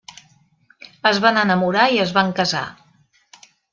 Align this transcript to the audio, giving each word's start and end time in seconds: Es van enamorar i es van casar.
Es 1.09 1.19
van 1.25 1.37
enamorar 1.41 1.83
i 1.97 1.99
es 2.07 2.15
van 2.19 2.33
casar. 2.41 2.63